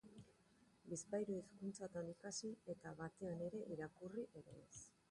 Bizpahiru 0.93 1.35
hizkuntzatan 1.39 2.09
ikasi 2.15 2.53
eta 2.75 2.95
batean 3.03 3.47
ere 3.51 3.65
irakurri 3.77 4.27
ez. 4.59 4.71